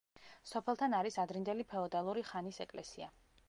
სოფელთან 0.51 0.95
არის 1.01 1.19
ადრინდელი 1.25 1.67
ფეოდალური 1.75 2.27
ხანის 2.33 2.61
ეკლესია. 2.69 3.15